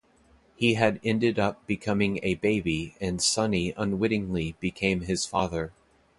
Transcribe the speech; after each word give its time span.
He 0.55 0.73
had 0.73 0.99
ended 1.03 1.37
up 1.37 1.67
becoming 1.67 2.19
a 2.23 2.33
baby 2.33 2.95
and 2.99 3.21
Sunny 3.21 3.71
unwittingly 3.77 4.55
became 4.59 5.01
his 5.01 5.27
father. 5.27 5.73